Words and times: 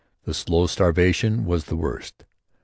The 0.23 0.33
slow 0.33 0.65
starvation 0.65 1.45
was 1.45 1.65
the 1.65 1.75
worst. 1.75 2.25